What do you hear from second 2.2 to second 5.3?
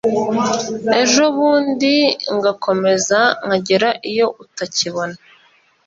ngakomezaNkagera iyo utakibona,